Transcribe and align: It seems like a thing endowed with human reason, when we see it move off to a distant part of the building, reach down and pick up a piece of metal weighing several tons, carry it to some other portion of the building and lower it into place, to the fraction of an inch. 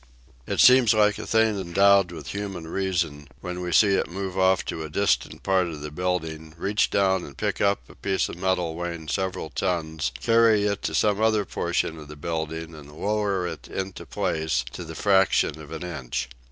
It 0.47 0.59
seems 0.59 0.95
like 0.95 1.19
a 1.19 1.27
thing 1.27 1.59
endowed 1.61 2.11
with 2.11 2.29
human 2.29 2.67
reason, 2.67 3.27
when 3.41 3.61
we 3.61 3.71
see 3.71 3.89
it 3.93 4.09
move 4.09 4.35
off 4.35 4.65
to 4.65 4.81
a 4.83 4.89
distant 4.89 5.43
part 5.43 5.67
of 5.67 5.81
the 5.81 5.91
building, 5.91 6.55
reach 6.57 6.89
down 6.89 7.23
and 7.23 7.37
pick 7.37 7.61
up 7.61 7.87
a 7.87 7.93
piece 7.93 8.27
of 8.27 8.35
metal 8.35 8.73
weighing 8.73 9.07
several 9.09 9.51
tons, 9.51 10.11
carry 10.19 10.63
it 10.65 10.81
to 10.81 10.95
some 10.95 11.21
other 11.21 11.45
portion 11.45 11.99
of 11.99 12.07
the 12.07 12.15
building 12.15 12.73
and 12.73 12.91
lower 12.91 13.45
it 13.45 13.67
into 13.67 14.07
place, 14.07 14.65
to 14.71 14.83
the 14.83 14.95
fraction 14.95 15.61
of 15.61 15.71
an 15.71 15.83
inch. 15.83 16.27